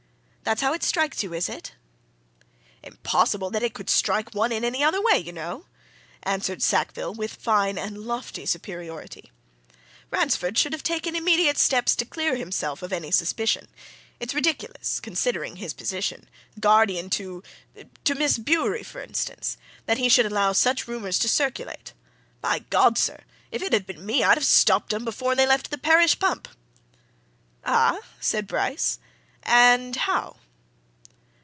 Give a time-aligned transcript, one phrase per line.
[0.43, 1.73] "That's how it strikes you, is it?"
[2.83, 5.65] "Impossible that it could strike one in any other way, you know,"
[6.23, 9.31] answered Sackville with fine and lofty superiority.
[10.09, 13.69] "Ransford should have taken immediate steps to clear himself of any suspicion.
[14.19, 16.27] It's ridiculous, considering his position
[16.59, 17.43] guardian to
[18.03, 19.55] to Miss Bewery, for instance
[19.85, 21.93] that he should allow such rumours to circulate.
[22.41, 23.21] By God, sir,
[23.51, 25.05] if it had been me, I'd have stopped 'em!
[25.05, 26.49] before they left the parish pump!"
[27.63, 28.99] "Ah?" said Bryce.
[29.43, 30.35] "And how?"